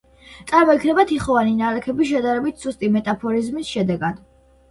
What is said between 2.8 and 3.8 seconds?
მეტამორფიზმის